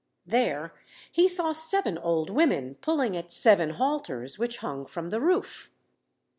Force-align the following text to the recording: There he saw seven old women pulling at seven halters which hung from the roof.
There 0.25 0.73
he 1.11 1.27
saw 1.27 1.51
seven 1.51 1.95
old 1.95 2.31
women 2.31 2.73
pulling 2.81 3.15
at 3.15 3.31
seven 3.31 3.69
halters 3.69 4.39
which 4.39 4.57
hung 4.57 4.87
from 4.87 5.11
the 5.11 5.21
roof. 5.21 5.69